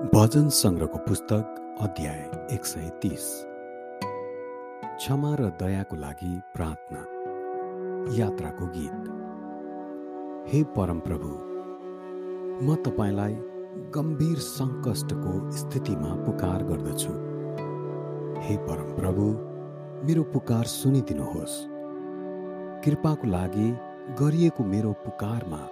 [0.00, 2.20] भजन सङ्ग्रहको पुस्तक अध्याय
[2.54, 3.24] एक सय तिस।
[4.84, 7.00] क्षमा र दयाको लागि प्रार्थना
[8.18, 9.02] यात्राको गीत।
[10.52, 11.32] हे परमप्रभु
[12.64, 13.34] म तपाईँलाई
[13.96, 17.12] गम्भीर सङ्कष्टको स्थितिमा पुकार गर्दछु।
[18.40, 19.28] हे परमप्रभु
[20.06, 21.60] मेरो पुकार सुनिदिनुहोस्।
[22.84, 23.68] कृपाको लागि
[24.24, 25.62] गरिएको मेरो पुकारमा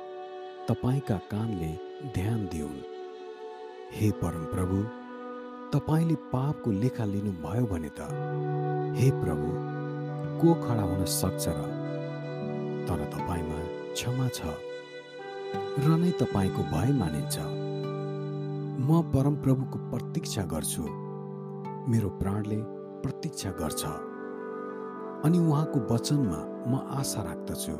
[0.68, 1.72] तपाईँका कानले
[2.14, 2.97] ध्यान दिउन्।
[3.98, 4.76] हे परमप्रभु
[5.72, 8.04] तपाईँले पापको लेखा लिनुभयो भने त
[8.98, 9.48] हे प्रभु
[10.40, 11.64] को खडा हुन सक्छ र?
[12.86, 13.58] तर तपाईँमा
[13.92, 14.40] क्षमा छ
[15.82, 17.36] र नै तपाईँको भय मानिन्छ।
[18.86, 20.82] म परमप्रभुको प्रतीक्षा गर्छु।
[21.90, 22.58] मेरो प्राणले
[23.02, 23.82] प्रतीक्षा गर्छ।
[25.26, 26.40] अनि उहाँको वचनमा
[26.70, 27.74] म आशा राख्दछु।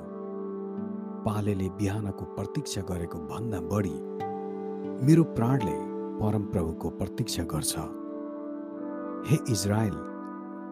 [1.27, 3.97] पालेले बिहानको प्रतीक्षा गरेको भन्दा बढी
[5.07, 5.88] मेरो प्राणले
[6.21, 7.75] परमप्रभुको प्रतीक्षा गर्छ।
[9.29, 9.97] हे इजरायल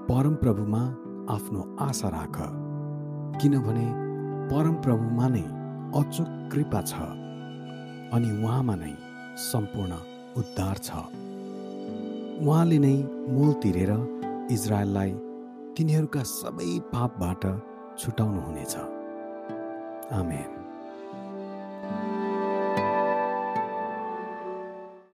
[0.08, 0.82] परमप्रभुमा
[1.30, 2.36] आफ्नो आशा राख
[3.40, 3.86] किनभने
[4.50, 5.44] परमप्रभुमा नै
[6.00, 6.94] अचुक कृपा छ
[8.16, 8.92] अनि उहाँमा नै
[9.42, 9.92] सम्पूर्ण
[10.40, 10.88] उद्धार छ।
[12.40, 12.96] उहाँले नै
[13.34, 13.92] मूल तिरेर
[14.52, 15.12] इजरायललाई
[15.76, 17.42] तिनीहरूका सबै पापबाट
[17.98, 18.74] छुटाउनुहुनेछ।
[20.12, 20.55] आमेन।